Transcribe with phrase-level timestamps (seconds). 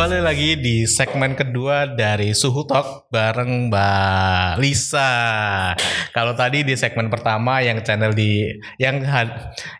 [0.00, 5.12] kembali lagi di segmen kedua dari Suhu Talk bareng Mbak Lisa.
[6.16, 8.48] Kalau tadi di segmen pertama yang channel di
[8.80, 9.04] yang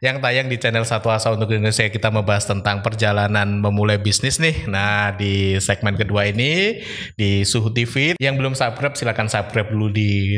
[0.05, 4.69] yang tayang di channel Satu Asa untuk Indonesia kita membahas tentang perjalanan memulai bisnis nih.
[4.69, 6.85] Nah, di segmen kedua ini
[7.17, 10.37] di Suhu TV yang belum subscribe silakan subscribe dulu di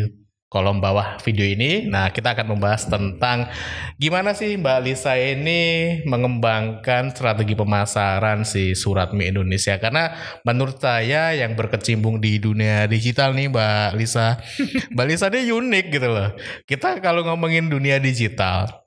[0.52, 1.88] kolom bawah video ini.
[1.88, 3.48] Nah, kita akan membahas tentang
[3.96, 9.80] gimana sih Mbak Lisa ini mengembangkan strategi pemasaran si Surat Mie Indonesia.
[9.80, 10.12] Karena
[10.44, 14.36] menurut saya yang berkecimpung di dunia digital nih Mbak Lisa,
[14.92, 16.36] Mbak Lisa ini unik gitu loh.
[16.68, 18.81] Kita kalau ngomongin dunia digital,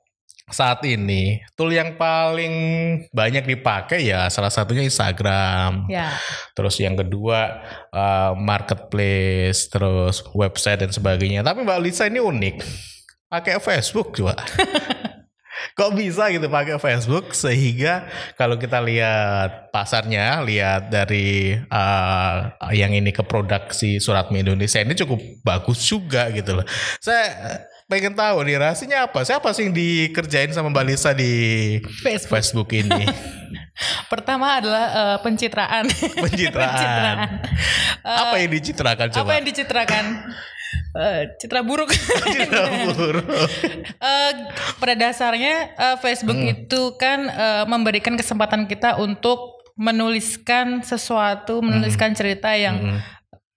[0.46, 2.54] saat ini tool yang paling
[3.10, 5.90] banyak dipakai ya salah satunya Instagram.
[5.90, 6.14] Ya.
[6.54, 11.42] Terus yang kedua uh, marketplace, terus website dan sebagainya.
[11.42, 12.56] Tapi Mbak Lisa ini unik.
[13.26, 14.38] Pakai Facebook juga.
[15.76, 18.06] Kok bisa gitu pakai Facebook sehingga
[18.38, 25.20] kalau kita lihat pasarnya, lihat dari uh, yang ini ke produksi surat Indonesia ini cukup
[25.42, 26.66] bagus juga gitu loh.
[27.02, 29.22] Saya pengen tahu nih rahasianya apa?
[29.22, 31.32] Siapa sih yang dikerjain sama Mbak Lisa di
[32.02, 33.06] Facebook, Facebook ini?
[34.12, 35.86] Pertama adalah uh, pencitraan.
[35.90, 36.70] Pencitraan.
[36.74, 37.16] pencitraan.
[38.02, 39.22] Uh, apa yang dicitrakan coba?
[39.22, 40.04] Apa yang dicitrakan?
[40.96, 41.92] Uh, citra buruk.
[42.34, 43.26] citra buruk.
[44.02, 44.32] uh,
[44.82, 46.52] pada dasarnya uh, Facebook hmm.
[46.66, 52.18] itu kan uh, memberikan kesempatan kita untuk menuliskan sesuatu, menuliskan hmm.
[52.18, 53.15] cerita yang hmm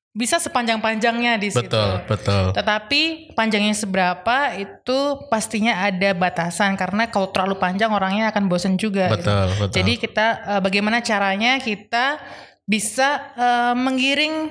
[0.09, 1.69] bisa sepanjang-panjangnya di situ.
[1.69, 2.43] Betul, betul.
[2.57, 9.13] Tetapi panjangnya seberapa itu pastinya ada batasan karena kalau terlalu panjang orangnya akan bosan juga.
[9.13, 9.59] Betul, gitu.
[9.61, 9.75] betul.
[9.77, 12.17] Jadi kita uh, bagaimana caranya kita
[12.65, 14.49] bisa uh, menggiring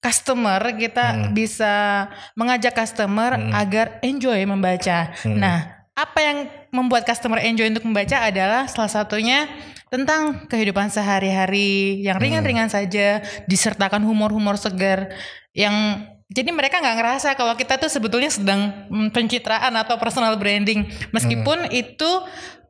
[0.00, 1.24] customer, kita hmm.
[1.36, 3.52] bisa mengajak customer hmm.
[3.52, 5.12] agar enjoy membaca.
[5.24, 5.36] Hmm.
[5.36, 6.38] Nah, apa yang
[6.70, 9.50] membuat customer enjoy untuk membaca adalah salah satunya
[9.90, 12.24] tentang kehidupan sehari-hari yang hmm.
[12.24, 15.10] ringan-ringan saja disertakan humor-humor segar
[15.50, 21.66] yang jadi mereka nggak ngerasa kalau kita tuh sebetulnya sedang pencitraan atau personal branding meskipun
[21.66, 21.74] hmm.
[21.74, 22.10] itu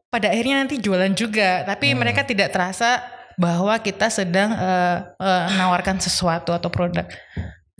[0.08, 1.96] pada akhirnya nanti jualan juga tapi hmm.
[2.00, 3.04] mereka tidak terasa
[3.40, 7.08] bahwa kita sedang uh, uh, menawarkan sesuatu atau produk.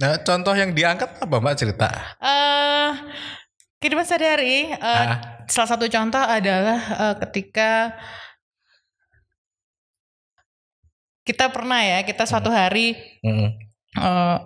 [0.01, 2.17] Nah, contoh yang diangkat apa Mbak cerita?
[2.17, 2.97] Uh,
[3.81, 5.09] kehidupan sehari-hari uh, ah.
[5.49, 7.97] salah satu contoh adalah uh, ketika
[11.25, 12.57] kita pernah ya kita suatu hmm.
[12.57, 12.97] hari.
[13.99, 14.39] Uh,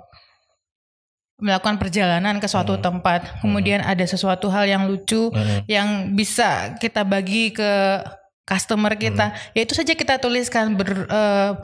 [1.44, 2.82] melakukan perjalanan ke suatu hmm.
[2.82, 3.90] tempat kemudian hmm.
[3.90, 5.66] ada sesuatu hal yang lucu hmm.
[5.66, 8.00] yang bisa kita bagi ke
[8.46, 9.52] customer kita hmm.
[9.58, 11.58] ya itu saja kita tuliskan ber uh,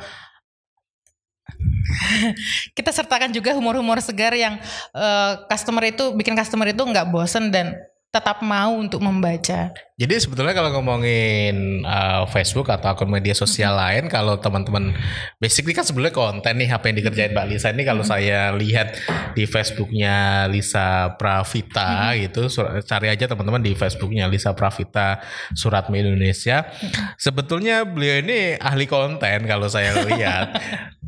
[2.77, 4.59] kita sertakan juga humor-humor segar yang
[4.95, 7.75] uh, customer itu bikin customer itu nggak bosen dan
[8.11, 9.71] tetap mau untuk membaca.
[10.01, 13.85] Jadi sebetulnya kalau ngomongin uh, Facebook atau akun media sosial mm-hmm.
[13.85, 14.97] lain, kalau teman-teman
[15.37, 18.17] basically kan sebetulnya konten nih apa yang dikerjain Mbak Lisa ini kalau mm-hmm.
[18.17, 18.97] saya lihat
[19.37, 22.33] di Facebooknya Lisa Pravita mm-hmm.
[22.33, 22.43] gitu,
[22.81, 25.21] cari aja teman-teman di Facebooknya Lisa Pravita
[25.53, 26.65] Suratmi Indonesia.
[26.65, 27.21] Mm-hmm.
[27.21, 30.49] Sebetulnya beliau ini ahli konten kalau saya lihat.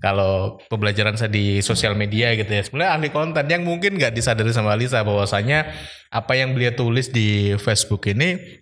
[0.02, 4.50] kalau pembelajaran saya di sosial media gitu ya sebenarnya ahli konten yang mungkin nggak disadari
[4.50, 5.70] sama Lisa bahwasanya
[6.10, 8.61] apa yang beliau tulis di Facebook ini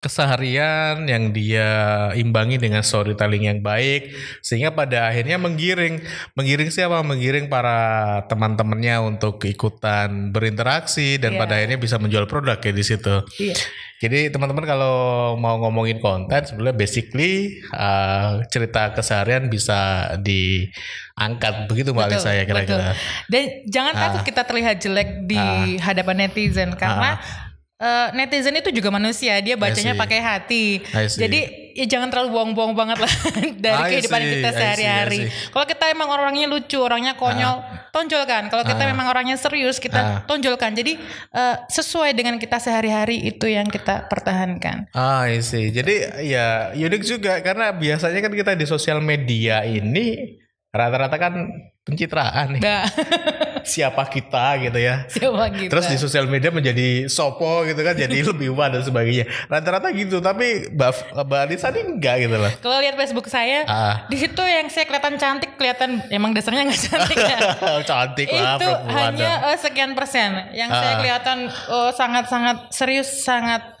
[0.00, 1.68] keseharian yang dia
[2.16, 6.00] imbangi dengan storytelling yang baik sehingga pada akhirnya menggiring
[6.32, 7.78] menggiring siapa menggiring para
[8.24, 11.40] teman-temannya untuk ikutan berinteraksi dan yeah.
[11.44, 13.28] pada akhirnya bisa menjual produk ya di situ.
[13.36, 13.60] Yeah.
[14.00, 14.96] Jadi teman-teman kalau
[15.36, 22.96] mau ngomongin konten sebenarnya basically uh, cerita keseharian bisa diangkat begitu Mbak Alisa ya kira-kira.
[23.28, 27.49] Dan jangan uh, takut kita terlihat jelek di uh, hadapan netizen karena uh,
[27.80, 30.84] uh, netizen itu juga manusia, dia bacanya pakai hati.
[31.08, 33.12] Jadi ya jangan terlalu buang-buang banget lah
[33.64, 35.20] dari kehidupan kita sehari-hari.
[35.50, 37.88] Kalau kita emang orangnya lucu, orangnya konyol, uh.
[37.90, 38.52] tonjolkan.
[38.52, 38.88] Kalau kita uh.
[38.92, 40.10] memang orangnya serius, kita uh.
[40.28, 40.76] tonjolkan.
[40.76, 41.00] Jadi
[41.32, 44.92] uh, sesuai dengan kita sehari-hari itu yang kita pertahankan.
[44.92, 45.72] Ah, sih.
[45.72, 50.36] Jadi ya unik juga karena biasanya kan kita di sosial media ini
[50.70, 51.34] rata-rata kan
[51.82, 52.62] pencitraan nih.
[52.62, 52.84] Nah.
[53.64, 55.04] Siapa kita gitu ya.
[55.06, 55.70] Siapa kita.
[55.72, 59.28] Terus di sosial media menjadi sopo gitu kan jadi lebih wah dan sebagainya.
[59.46, 62.52] Rata-rata gitu tapi Mbak Mbak Anissa ini enggak gitu loh.
[62.60, 63.94] Kalau lihat Facebook saya ah.
[64.08, 67.38] di situ yang saya kelihatan cantik kelihatan emang dasarnya nggak cantik ya.
[67.90, 70.54] cantik lah Itu hanya uh, sekian persen.
[70.56, 70.80] Yang ah.
[70.80, 73.80] saya kelihatan uh, sangat-sangat serius sangat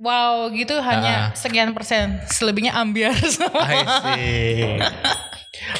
[0.00, 1.36] Wow gitu hanya uh.
[1.36, 4.80] sekian persen Selebihnya ambiar semua I see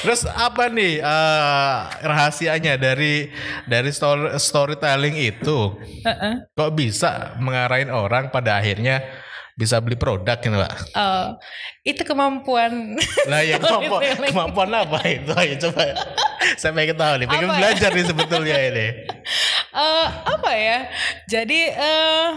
[0.00, 3.28] Terus apa nih uh, rahasianya dari
[3.68, 5.76] dari story, storytelling itu?
[5.76, 6.34] Uh -uh.
[6.56, 9.04] Kok bisa mengarahin orang pada akhirnya
[9.60, 11.36] bisa beli produk gitu pak uh,
[11.84, 12.96] itu kemampuan
[13.28, 14.00] lah ya kemampuan,
[14.32, 15.84] kemampuan apa itu ayo coba
[16.56, 17.58] saya pengen tahu nih pengen apa ya?
[17.60, 17.96] belajar ya?
[18.00, 18.86] nih sebetulnya ini
[19.76, 20.78] uh, apa ya
[21.28, 22.28] jadi uh,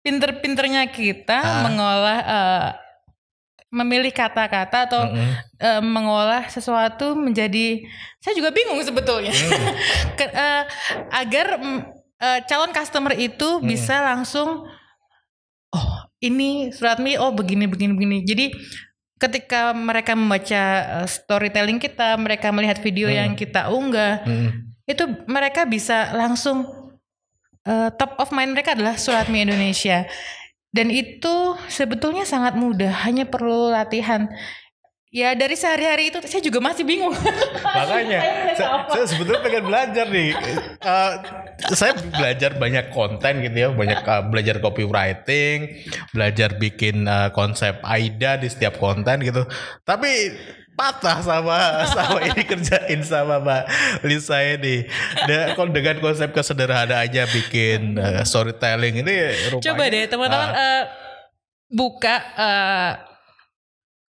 [0.00, 1.60] pinter-pinternya kita ah.
[1.68, 2.68] mengolah uh,
[3.76, 5.32] memilih kata-kata atau mm -hmm.
[5.60, 7.84] uh, mengolah sesuatu menjadi
[8.24, 9.68] saya juga bingung sebetulnya mm.
[10.18, 10.64] Ke, uh,
[11.12, 11.60] agar
[12.16, 13.64] uh, calon customer itu mm.
[13.68, 14.64] bisa langsung
[15.76, 15.88] oh
[16.24, 18.46] ini surat mi oh begini begini begini jadi
[19.20, 20.62] ketika mereka membaca
[21.08, 23.16] storytelling kita mereka melihat video mm.
[23.16, 24.48] yang kita unggah mm.
[24.88, 26.64] itu mereka bisa langsung
[27.68, 30.08] uh, top of mind mereka adalah surat mi Indonesia
[30.76, 34.28] dan itu sebetulnya sangat mudah, hanya perlu latihan.
[35.08, 37.16] Ya dari sehari-hari itu saya juga masih bingung.
[37.78, 38.20] Makanya
[38.52, 40.36] saya, saya sebetulnya pengen belajar nih.
[40.84, 41.12] Uh,
[41.72, 48.36] saya belajar banyak konten gitu ya, banyak uh, belajar copywriting, belajar bikin uh, konsep AIDA
[48.44, 49.48] di setiap konten gitu.
[49.88, 50.36] Tapi
[50.76, 51.58] patah sama
[51.96, 53.64] sama ini kerjain sama Mbak
[54.04, 54.84] Lisa ini.
[55.24, 59.14] Dan dengan konsep kesederhanaan aja bikin uh, storytelling ini
[59.50, 59.66] rupanya.
[59.72, 60.82] Coba deh teman-teman uh, uh,
[61.72, 62.92] buka uh,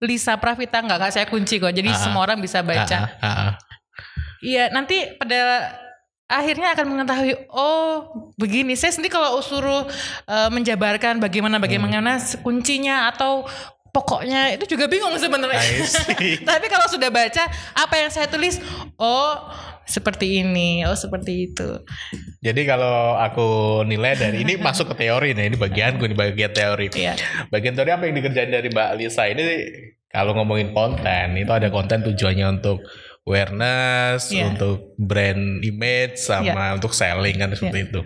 [0.04, 1.72] Lisa Pravita nggak kak saya kunci kok.
[1.72, 3.08] Jadi uh, semua orang bisa baca.
[4.44, 5.72] Iya, uh, uh, nanti pada
[6.30, 8.06] akhirnya akan mengetahui oh
[8.38, 9.82] begini saya sendiri kalau suruh
[10.30, 12.46] uh, menjabarkan bagaimana bagaimana hmm.
[12.46, 13.50] kuncinya atau
[13.90, 15.60] pokoknya itu juga bingung sebenarnya.
[16.48, 17.44] Tapi kalau sudah baca
[17.74, 18.58] apa yang saya tulis,
[18.96, 19.34] oh
[19.86, 21.82] seperti ini, oh seperti itu.
[22.40, 26.86] Jadi kalau aku nilai dari ini masuk ke teori nih, ini bagianku ini bagian teori.
[26.94, 27.18] Iya.
[27.50, 29.42] Bagian teori apa yang dikerjain dari Mbak Lisa ini
[30.10, 32.82] kalau ngomongin konten itu ada konten tujuannya untuk
[33.30, 34.50] awareness, yeah.
[34.50, 36.74] untuk brand image sama yeah.
[36.74, 37.88] untuk selling kan seperti yeah.
[37.88, 38.00] itu.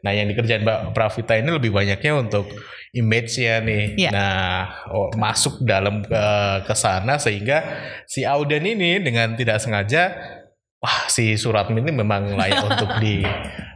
[0.00, 2.48] Nah, yang dikerjain Mbak Pravita ini lebih banyaknya untuk
[2.96, 4.00] image ya nih.
[4.00, 4.12] Yeah.
[4.16, 6.24] Nah, oh, masuk dalam ke
[6.64, 7.62] ke sana sehingga
[8.08, 10.39] si Auden ini dengan tidak sengaja
[10.80, 13.20] wah si surat ini memang layak untuk di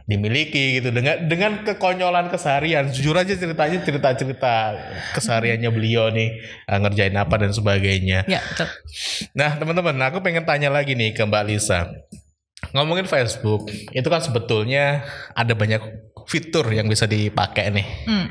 [0.09, 0.89] dimiliki gitu.
[0.89, 2.89] Dengan dengan kekonyolan keseharian.
[2.89, 4.53] Jujur aja ceritanya cerita cerita
[5.13, 8.25] kesehariannya beliau nih uh, ngerjain apa dan sebagainya.
[8.25, 8.67] Ya, betul.
[9.37, 11.93] nah teman-teman aku pengen tanya lagi nih ke Mbak Lisa.
[12.73, 15.05] Ngomongin Facebook itu kan sebetulnya
[15.37, 15.81] ada banyak
[16.25, 17.87] fitur yang bisa dipakai nih.
[18.09, 18.27] Hmm.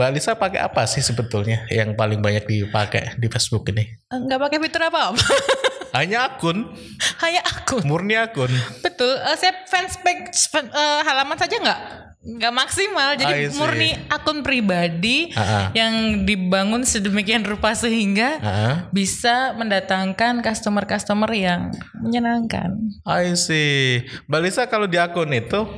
[0.00, 3.84] Mbak Lisa pakai apa sih sebetulnya yang paling banyak dipakai di Facebook ini?
[4.08, 5.20] Enggak pakai fitur apa-apa.
[6.00, 6.72] Hanya akun.
[7.20, 7.84] Hanya akun.
[7.84, 8.48] Murni akun.
[8.80, 9.12] Betul.
[9.20, 11.80] Uh, saya fanspage fan, uh, halaman saja nggak
[12.20, 15.66] nggak maksimal jadi murni akun pribadi uh -uh.
[15.72, 18.76] yang dibangun sedemikian rupa sehingga uh -uh.
[18.92, 22.72] bisa mendatangkan customer-customer yang menyenangkan.
[23.04, 24.08] I see.
[24.32, 25.68] Mbak Lisa kalau di akun itu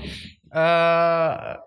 [0.54, 1.58] uh,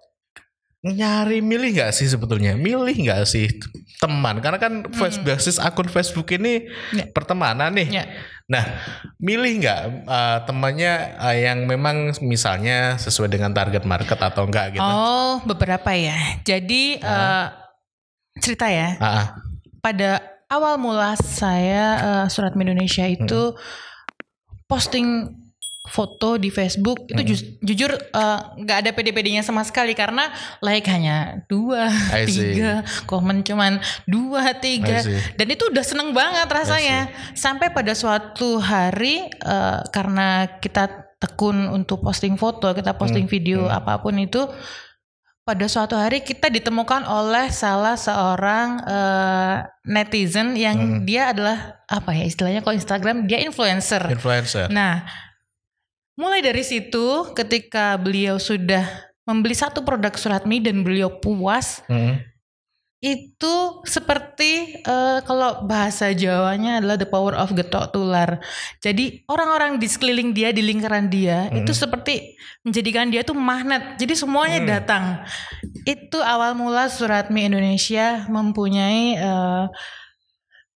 [0.85, 3.49] nyari milih nggak sih sebetulnya milih nggak sih
[3.97, 5.25] teman karena kan hmm.
[5.25, 7.09] basis akun Facebook ini ya.
[7.09, 8.05] pertemanan nih ya.
[8.45, 8.61] nah
[9.17, 14.85] milih nggak uh, temannya uh, yang memang misalnya sesuai dengan target market atau enggak gitu
[14.85, 17.09] oh beberapa ya jadi uh.
[17.09, 17.47] Uh,
[18.37, 19.27] cerita ya uh
[19.85, 20.17] pada
[20.49, 23.57] awal mula saya uh, surat Indonesia itu hmm.
[24.65, 25.29] posting
[25.89, 30.29] foto di Facebook itu ju jujur eh, nggak uh, ada PD-PD-nya sama sekali karena
[30.61, 31.89] like hanya dua
[32.29, 35.05] tiga komen cuman dua tiga
[35.37, 42.03] dan itu udah seneng banget rasanya sampai pada suatu hari uh, karena kita tekun untuk
[42.03, 43.33] posting foto kita posting hmm.
[43.33, 43.77] video hmm.
[43.77, 44.45] apa pun itu
[45.45, 51.05] pada suatu hari kita ditemukan oleh salah seorang uh, netizen yang hmm.
[51.05, 54.01] dia adalah apa ya istilahnya kalau Instagram dia influencer.
[54.09, 54.73] Influencer.
[54.73, 55.05] Nah,
[56.15, 58.87] Mulai dari situ ketika beliau sudah
[59.27, 62.23] membeli satu produk surat mi dan beliau puas, hmm.
[63.03, 68.39] itu seperti uh, kalau bahasa Jawanya adalah the power of getok tular.
[68.79, 71.67] Jadi orang-orang di sekeliling dia, di lingkaran dia, hmm.
[71.67, 73.99] itu seperti menjadikan dia tuh magnet.
[73.99, 74.69] Jadi semuanya hmm.
[74.71, 75.03] datang.
[75.83, 79.67] Itu awal mula surat mi Indonesia mempunyai uh,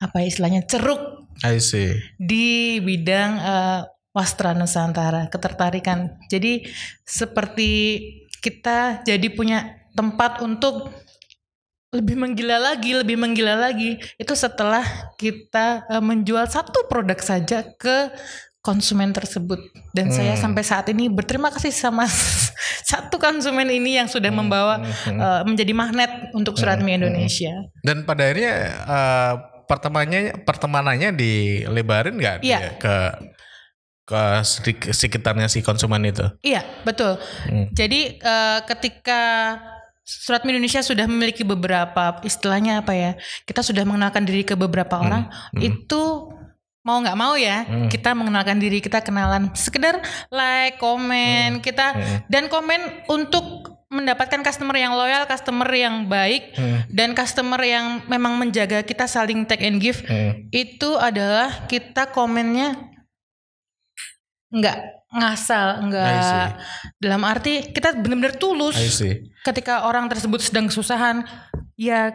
[0.03, 1.31] apa istilahnya ceruk.
[1.47, 1.95] I see.
[2.19, 6.17] Di bidang uh, Wastra Nusantara, ketertarikan.
[6.27, 6.65] Jadi
[7.05, 7.71] seperti
[8.41, 10.89] kita jadi punya tempat untuk
[11.89, 13.97] lebih menggila lagi, lebih menggila lagi.
[14.17, 14.85] Itu setelah
[15.17, 18.13] kita uh, menjual satu produk saja ke
[18.61, 19.57] konsumen tersebut.
[19.93, 20.15] Dan hmm.
[20.15, 22.05] saya sampai saat ini berterima kasih sama
[22.91, 24.39] satu konsumen ini yang sudah hmm.
[24.41, 25.17] membawa hmm.
[25.17, 26.85] Uh, menjadi magnet untuk surat hmm.
[26.85, 27.53] mie Indonesia.
[27.81, 28.53] Dan pada akhirnya
[28.85, 29.33] uh,
[29.65, 32.73] pertemanannya pertemanannya dilebarin nggak ya.
[32.77, 32.95] ke
[34.09, 34.41] ke
[34.89, 36.25] sekitarnya si konsumen itu.
[36.41, 37.21] Iya, betul.
[37.45, 37.69] Hmm.
[37.69, 39.21] Jadi uh, ketika
[40.01, 43.11] Surat Indonesia sudah memiliki beberapa istilahnya apa ya?
[43.45, 45.23] Kita sudah mengenalkan diri ke beberapa Hmm, orang.
[45.53, 46.33] Itu
[46.79, 49.99] mau nggak mau ya kita mengenalkan diri kita kenalan sekedar
[50.31, 51.91] like komen kita
[52.31, 53.43] dan komen untuk
[53.91, 56.55] mendapatkan customer yang loyal customer yang baik
[56.89, 60.47] dan customer yang memang menjaga kita saling take and give Hmm.
[60.49, 62.79] itu adalah kita komennya
[64.49, 64.77] nggak
[65.09, 66.05] ngasal nggak
[66.97, 68.77] dalam arti kita benar-benar tulus
[69.45, 71.25] ketika orang tersebut sedang kesusahan
[71.73, 72.13] ya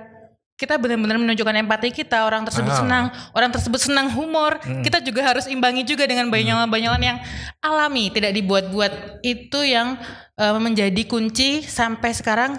[0.54, 2.78] kita benar-benar menunjukkan empati kita orang tersebut Ah.
[2.78, 7.18] senang orang tersebut senang humor kita juga harus imbangi juga dengan banyolan-banyolan yang
[7.58, 9.18] alami tidak dibuat-buat.
[9.26, 9.98] Itu yang
[10.38, 12.54] eh, menjadi kunci sampai sekarang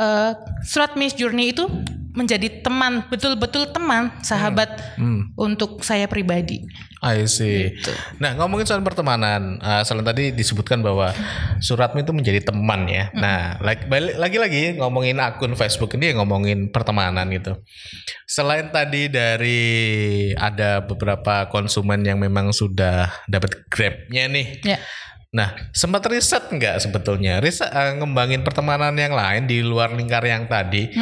[0.00, 0.32] eh,
[0.64, 1.68] surat Miss Journey itu
[2.14, 5.34] menjadi teman betul-betul teman sahabat Hmm.
[5.34, 6.62] untuk saya pribadi
[7.04, 7.68] I see.
[7.68, 7.92] Gitu.
[8.16, 11.12] Nah ngomongin soal pertemanan, uh, selain tadi disebutkan bahwa
[11.60, 13.12] Suratmi itu menjadi teman ya.
[13.12, 17.60] Nah like- balik- lagi-lagi ngomongin akun Facebook ini ngomongin pertemanan gitu.
[18.24, 19.60] Selain tadi dari
[20.32, 24.46] ada beberapa konsumen yang memang sudah dapat grabnya nih.
[24.64, 24.80] ya
[25.34, 27.42] Nah sempat riset nggak sebetulnya?
[27.42, 30.94] Riset uh, ngembangin pertemanan yang lain di luar lingkar yang tadi.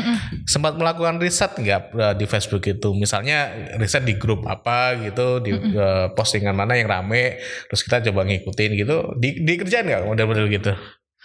[0.49, 2.97] Sempat melakukan riset nggak uh, di Facebook itu?
[2.97, 7.37] Misalnya riset di grup apa gitu, di uh, postingan mana yang rame,
[7.69, 8.97] terus kita coba ngikutin gitu.
[9.21, 10.73] Di, dikerjain nggak model-model gitu?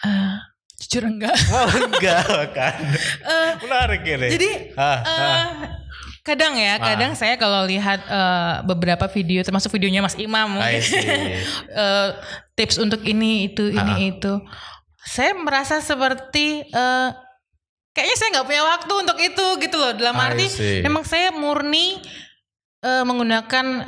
[0.05, 0.35] Eh,
[0.83, 2.77] jujur enggak Oh enggak kan?
[3.31, 4.27] Eh, Menarik ini.
[4.35, 5.45] jadi Ah, eh,
[6.21, 10.83] kadang ya kadang saya kalau lihat eh, beberapa video termasuk videonya Mas Imam mungkin
[11.71, 12.09] eh,
[12.57, 14.01] tips untuk ini itu ini Ah.
[14.09, 14.33] itu
[14.99, 17.09] saya merasa seperti eh,
[17.93, 20.45] kayaknya saya nggak punya waktu untuk itu gitu loh dalam arti
[20.81, 22.01] memang saya murni
[22.79, 23.85] eh, menggunakan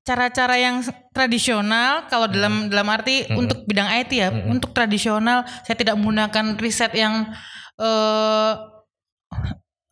[0.00, 5.96] cara-cara yang tradisional kalau dalam dalam arti untuk bidang IT ya untuk tradisional saya tidak
[5.96, 7.32] menggunakan riset yang
[7.74, 8.52] eh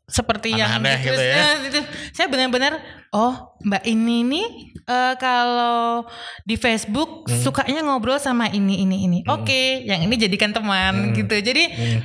[0.04, 1.34] seperti yang Aneh-aneh di- gitu ya.
[1.34, 1.80] eh, itu.
[2.12, 2.76] saya benar-benar
[3.12, 4.46] oh mbak ini nih
[4.82, 6.08] eh, kalau
[6.42, 7.38] di Facebook Hmm.
[7.38, 12.00] sukanya ngobrol sama ini ini ini oke yang ini jadikan teman gitu jadi Hmm.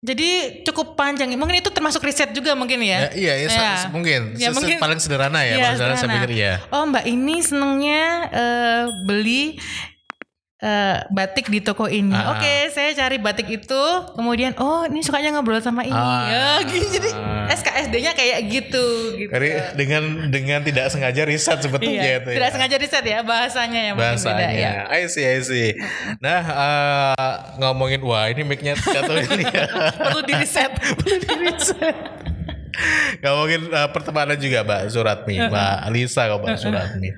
[0.00, 0.30] jadi
[0.62, 3.88] cukup panjang mungkin itu termasuk riset juga mungkin ya, Ya, iya, iya, Ya.
[3.88, 4.36] mungkin.
[4.36, 6.52] Ya, Se- se- mungkin- paling sederhana ya, paling sederhana saya pikir ya.
[6.68, 9.56] Oh mbak ini senengnya eh, beli
[10.64, 12.16] eh, batik di toko ini.
[12.16, 12.32] Ah.
[12.34, 13.82] Oke, saya cari batik itu,
[14.16, 15.92] kemudian oh ini sukanya ngobrol sama ini.
[15.92, 16.24] Ah.
[16.32, 16.86] Ya, gitu.
[16.88, 17.10] Jadi
[17.52, 18.86] SKSD-nya kayak gitu.
[19.20, 19.28] gitu.
[19.28, 20.02] Jadi dengan
[20.32, 22.28] dengan tidak sengaja riset sebetulnya Iya, itu.
[22.32, 22.36] ya.
[22.40, 24.48] tidak sengaja riset ya bahasanya yang mungkin bahasanya.
[24.48, 24.72] beda ya.
[24.88, 25.68] I see, I see.
[26.24, 29.68] Nah, eh, ngomongin wah ini mic-nya jatuh ini ya.
[30.00, 30.72] Perlu di riset.
[33.22, 37.08] ngomongin eh, pertemanan juga Mbak Suratmi, Mbak Alisa kalau Mbak Suratmi.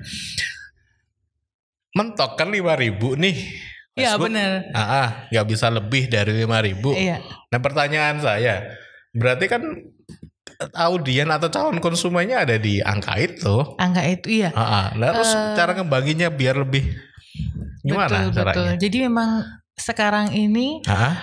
[1.97, 3.37] Mentok kan 5000 nih.
[3.97, 4.69] Iya benar.
[4.77, 6.93] Ah, ah, nggak bisa lebih dari 5000.
[6.93, 7.17] Iya.
[7.49, 8.77] Nah, pertanyaan saya,
[9.09, 9.65] berarti kan
[10.77, 13.73] audien atau calon konsumennya ada di angka itu.
[13.81, 14.53] Angka itu iya.
[14.53, 14.85] Ah, ah.
[14.93, 16.85] Nah, terus cara ngembanginnya biar lebih
[17.81, 18.53] gimana betul, caranya?
[18.53, 18.69] betul.
[18.85, 19.29] Jadi memang
[19.77, 21.15] sekarang ini Ah, ah.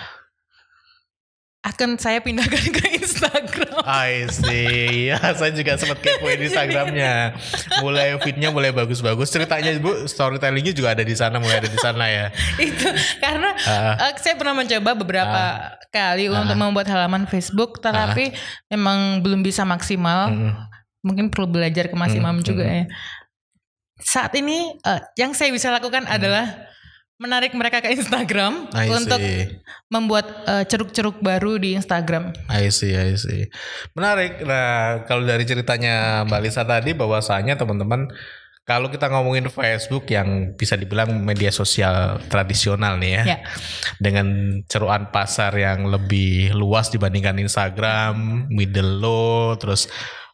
[1.65, 3.81] Akan saya pindahkan ke Instagram.
[3.81, 5.09] I see.
[5.09, 7.33] Ya, saya juga sempat kepoin Instagramnya.
[7.81, 9.27] Mulai fitnya mulai bagus-bagus.
[9.27, 12.25] Ceritanya Bu, storytellingnya juga ada di sana, mulai ada di sana ya.
[12.61, 12.85] itu
[13.17, 13.97] karena Ah.
[14.09, 15.41] eh, saya pernah mencoba beberapa
[15.89, 18.35] kali untuk membuat halaman Facebook tetapi
[18.67, 20.53] memang belum bisa maksimal Mm.
[21.01, 22.83] mungkin perlu belajar ke Mas Imam juga ya
[23.95, 26.51] saat ini eh, yang saya bisa lakukan adalah
[27.15, 29.55] menarik mereka ke Instagram I untuk see.
[29.87, 33.47] membuat eh, ceruk-ceruk baru di Instagram I see, I see.
[33.95, 34.43] Menarik.
[34.43, 38.11] Nah, kalau dari ceritanya Mbak Lisa tadi bahwasanya teman-teman
[38.65, 43.23] kalau kita ngomongin Facebook yang bisa dibilang media sosial tradisional nih ya.
[43.23, 43.39] Ya.
[44.01, 49.85] Dengan ceruan pasar yang lebih luas dibandingkan Instagram, middle low, terus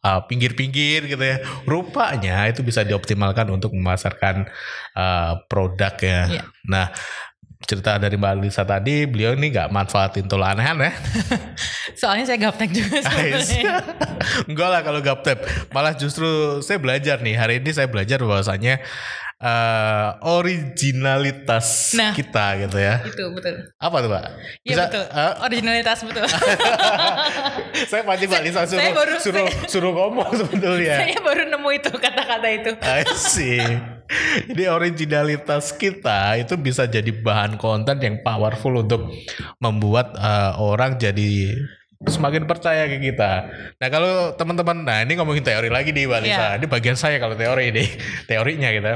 [0.05, 1.41] uh, pinggir-pinggir gitu ya.
[1.65, 4.50] Rupanya itu bisa dioptimalkan untuk memasarkan
[4.98, 6.22] uh, produk ya.
[6.27, 6.43] Ya.
[6.67, 6.93] Nah,
[7.65, 10.93] cerita dari Mbak Lisa tadi, beliau ini nggak manfaatin tol aneh-aneh.
[12.00, 13.63] soalnya saya gaptek juga sebenarnya.
[14.50, 15.39] Enggak lah kalau gaptep.
[15.70, 17.38] Malah justru saya belajar nih.
[17.38, 18.81] Hari ini saya belajar bahwasanya
[19.41, 22.13] eh, originalitas Nah.
[22.13, 23.01] kita gitu ya.
[23.03, 24.24] itu betul Apa tuh, Pak?
[24.62, 26.25] Iya betul eh, originalitas betul
[27.89, 30.95] saya pasti Mbak Lisa suruh saya baru- suruh suruh ngomong sebetulnya.
[31.01, 33.60] saya baru nemu itu kata-kata itu I see.
[34.43, 39.07] Jadi originalitas kita itu bisa jadi bahan konten yang powerful untuk
[39.57, 41.55] membuat eh, orang jadi
[42.08, 43.51] semakin percaya ke kita.
[43.77, 46.34] Nah kalau teman-teman, nah ini ngomongin teori lagi nih Mbak Lisa.
[46.34, 46.58] Iya.
[46.58, 47.86] Ini bagian saya kalau teori ini,
[48.29, 48.89] teorinya gitu.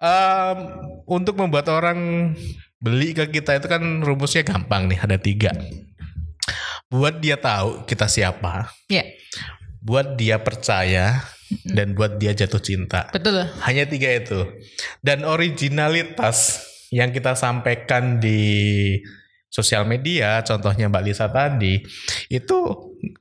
[0.00, 0.58] Em,
[1.04, 2.32] untuk membuat orang
[2.80, 5.52] beli ke kita itu kan rumusnya gampang nih, ada tiga.
[6.92, 9.02] buat dia tahu kita siapa, Ya,
[9.82, 11.26] buat dia percaya,
[11.66, 13.10] dan buat dia jatuh cinta.
[13.10, 13.50] betul.
[13.66, 14.46] Hanya tiga itu.
[15.02, 16.62] Dan originalitas
[16.94, 19.00] yang kita sampaikan di
[19.54, 21.78] sosial media, contohnya Mbak Lisa tadi,
[22.26, 22.58] itu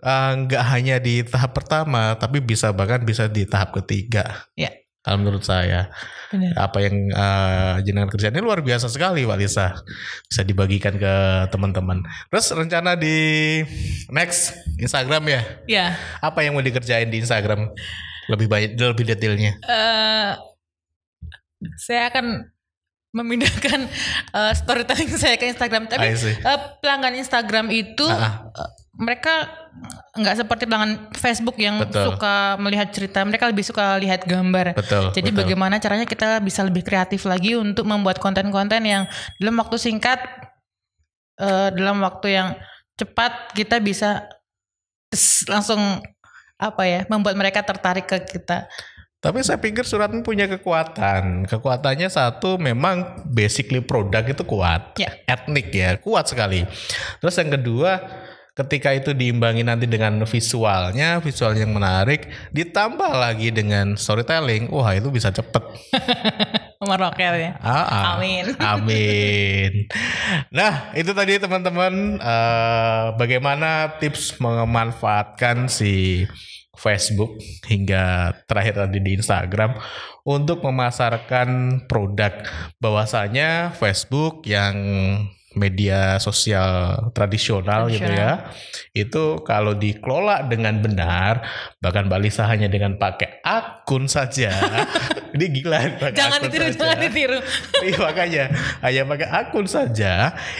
[0.01, 4.49] eh, nggak hanya di tahap pertama, tapi bisa bahkan bisa di tahap ketiga.
[4.57, 4.73] Ya,
[5.03, 5.93] Kalau menurut saya,
[6.33, 6.57] benar.
[6.57, 9.77] apa yang eh, jenengan kerjaan ini luar biasa sekali, Mbak Lisa.
[10.25, 11.13] Bisa dibagikan ke
[11.53, 12.01] teman-teman.
[12.33, 13.13] Terus rencana di
[14.09, 15.85] next Instagram ya, Ya,
[16.17, 17.69] apa yang mau dikerjain di Instagram?
[18.23, 19.53] Lebih banyak, lebih detailnya.
[19.61, 20.33] eh
[21.79, 22.52] saya akan
[23.13, 23.79] memindahkan
[24.37, 25.85] eh, storytelling saya ke Instagram.
[25.87, 29.49] Tapi eh, pelanggan Instagram itu Ah, eh, mereka
[30.13, 32.13] nggak seperti pelanggan Facebook yang Betul.
[32.13, 33.25] suka melihat cerita.
[33.25, 34.77] Mereka lebih suka lihat gambar.
[34.77, 35.13] Betul.
[35.13, 35.39] Jadi betul.
[35.45, 39.03] bagaimana caranya kita bisa lebih kreatif lagi untuk membuat konten-konten yang
[39.41, 40.21] dalam waktu singkat,
[41.37, 42.49] eh, dalam waktu yang
[42.93, 44.29] cepat kita bisa
[45.49, 46.01] langsung
[46.57, 48.69] apa ya membuat mereka tertarik ke kita.
[49.23, 51.47] Tapi saya pikir suratmu punya kekuatan.
[51.47, 54.99] Kekuatannya satu memang basically produk itu kuat.
[54.99, 55.15] Ya.
[55.23, 56.67] Etnik ya, kuat sekali.
[57.23, 58.03] Terus yang kedua,
[58.51, 65.07] ketika itu diimbangi nanti dengan visualnya, visual yang menarik, ditambah lagi dengan storytelling, wah itu
[65.07, 65.71] bisa cepet.
[66.83, 67.51] Meroket ya.
[67.63, 68.03] Ah, ah.
[68.19, 68.45] Amin.
[68.75, 69.87] Amin.
[70.51, 76.27] Nah, itu tadi teman-teman eh, bagaimana tips memanfaatkan si
[76.73, 77.37] Facebook
[77.69, 79.77] hingga terakhir tadi di Instagram
[80.25, 82.33] untuk memasarkan produk.
[82.81, 84.75] Bahwasanya Facebook yang
[85.53, 88.49] media sosial tradisional gitu ya.
[88.91, 91.45] Itu kalau dikelola dengan benar,
[91.77, 94.49] bahkan Mbak Lisa hanya dengan pakai akun saja.
[95.37, 96.77] ini gila pakai Jangan akun ditiru, saja.
[96.77, 97.39] jangan ditiru.
[97.85, 98.45] Iya makanya
[98.81, 100.13] hanya pakai akun saja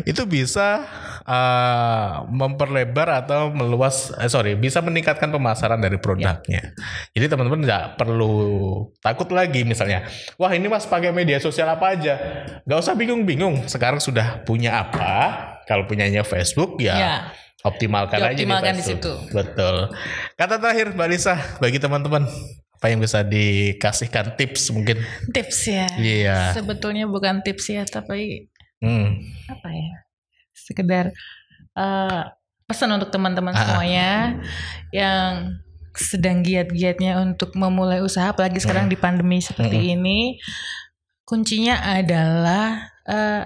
[0.05, 0.85] itu bisa
[1.23, 6.39] uh, memperlebar atau meluas eh, sorry bisa meningkatkan pemasaran dari produknya.
[7.11, 8.35] Jadi teman-teman nggak perlu
[8.99, 12.15] takut lagi misalnya, wah ini mas pakai media sosial apa aja,
[12.63, 13.67] nggak usah bingung-bingung.
[13.67, 15.11] Sekarang sudah punya apa?
[15.63, 16.95] Kalau punyanya Facebook ya.
[16.95, 17.15] Ya.
[17.63, 19.23] Optimalkan, aja Dioptimalkan di Facebook.
[19.23, 19.35] situ.
[19.39, 19.87] Betul.
[20.35, 22.27] Kata terakhir Mbak Lisa bagi teman-teman
[22.75, 24.99] apa yang bisa dikasihkan tips mungkin?
[25.31, 25.87] Tips ya.
[25.95, 26.51] Iya.
[26.51, 28.51] Sebetulnya bukan tips ya, tapi
[28.83, 29.15] Hmm.
[29.47, 30.02] apa ya?
[30.63, 31.11] Sekedar
[31.75, 32.23] eh,
[32.63, 33.59] pesan untuk teman-teman Ah.
[33.59, 34.39] semuanya
[34.95, 35.59] yang
[35.93, 40.39] sedang giat-giatnya untuk memulai usaha, apalagi sekarang di pandemi seperti ini,
[41.27, 43.43] kuncinya adalah eh,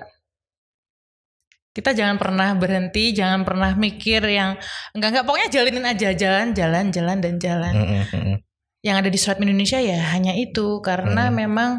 [1.73, 4.57] kita jangan pernah berhenti, jangan pernah mikir yang
[4.97, 7.73] enggak enggak pokoknya jalanin aja jalan, jalan, jalan dan jalan.
[7.73, 8.37] Mm, mm, mm, mm.
[8.81, 11.35] Yang ada di surat Indonesia ya hanya itu karena Hmm.
[11.37, 11.71] memang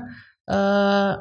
[0.47, 1.13] eh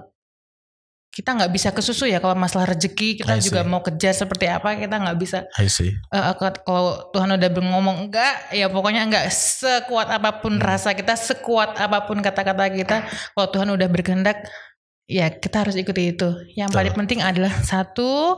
[1.17, 5.01] kita nggak bisa kesusu ya kalau masalah rezeki kita juga mau kejar seperti apa kita
[5.01, 5.89] nggak bisa I see.
[5.89, 10.61] eh, eh, kalau Tuhan udah ngomong enggak ya pokoknya enggak sekuat apa pun Hmm.
[10.63, 12.97] rasa kita sekuat apa pun kata-kata kita
[13.33, 14.45] kalau Tuhan udah berkehendak
[15.05, 16.77] ya kita harus ikuti itu yang Betul.
[16.85, 18.37] paling penting adalah satu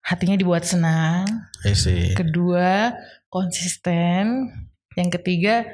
[0.00, 1.26] hatinya dibuat senang
[1.62, 2.14] I see.
[2.14, 2.94] kedua
[3.26, 4.46] konsisten
[4.94, 5.66] yang ketiga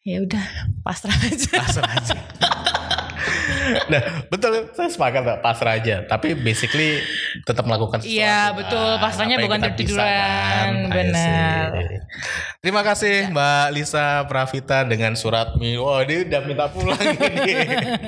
[0.00, 0.44] ya udah
[0.80, 2.16] pasrah aja Pasrah aja.
[3.86, 4.70] nah betul.
[4.72, 5.96] Saya sepakat Mbak, pasrah aja.
[6.02, 7.02] Tapi basically
[7.42, 8.56] tetap melakukan sesuatu Iya, kan.
[8.56, 8.90] betul.
[8.98, 10.70] Pasrahnya bukan tidur-tiduran.
[10.86, 11.68] I Benar.
[12.58, 15.76] terima kasih Mbak Lisa Pravita dengan surat mi.
[15.76, 17.54] Wah ini udah minta pulang ini.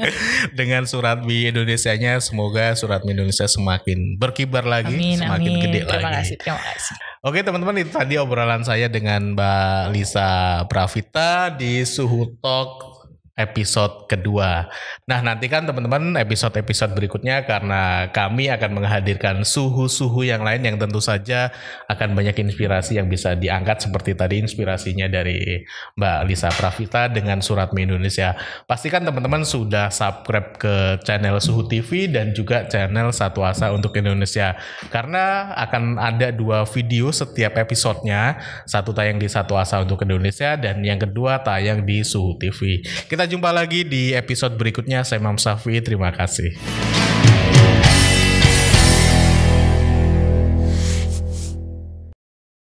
[0.58, 5.62] Dengan surat mi Indonesianya semoga surat mi Indonesia semakin berkibar lagi amin semakin amin.
[5.62, 6.16] gede terima lagi.
[6.24, 6.94] kasih terima kasih.
[7.20, 10.30] Oke teman-teman itu tadi obrolan saya dengan Mbak Lisa
[10.66, 12.97] Pravita di Suhu Talk
[13.38, 14.66] episode kedua.
[15.06, 21.54] Nah nantikan teman-teman episode-episode berikutnya karena kami akan menghadirkan suhu-suhu yang lain yang tentu saja
[21.86, 25.62] akan banyak inspirasi yang bisa diangkat seperti tadi inspirasinya dari
[25.94, 28.34] Mbak Lisa Pravita dengan Surat Mi Indonesia.
[28.66, 30.74] Pastikan teman-teman sudah subscribe ke
[31.06, 34.58] channel Suhu TV dan juga channel Satu Asa untuk Indonesia
[34.90, 40.82] karena akan ada dua video setiap episodenya satu tayang di Satu Asa untuk Indonesia dan
[40.82, 45.04] yang kedua tayang di Suhu TV kita jumpa lagi di episode berikutnya.
[45.04, 47.17] Saya Mam Safi terima kasih